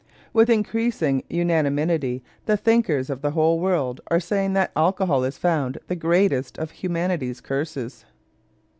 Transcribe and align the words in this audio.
With 0.33 0.49
increasing 0.49 1.23
unanimity 1.29 2.23
the 2.47 2.57
thinkers 2.57 3.11
of 3.11 3.21
the 3.21 3.29
whole 3.29 3.59
world 3.59 4.01
are 4.07 4.19
saying 4.19 4.53
that 4.53 4.71
in 4.75 4.81
alcohol 4.81 5.23
is 5.23 5.37
found 5.37 5.77
the 5.85 5.95
greatest 5.95 6.57
of 6.57 6.71
humanity's 6.71 7.39
curses. 7.39 8.03